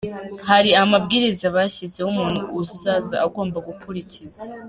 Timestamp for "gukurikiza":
3.67-4.43